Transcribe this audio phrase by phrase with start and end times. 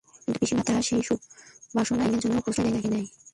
[0.17, 3.05] কিন্তু পিসিমা তাহার সেই সুখবাসনায় একদিনের জন্যও প্রশ্রয় দেন নাই।